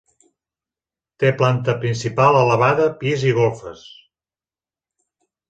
Té 1.23 1.29
planta 1.41 1.75
principal 1.83 2.39
elevada, 2.39 2.89
pis 3.05 3.27
i 3.33 3.35
golfes. 3.41 3.85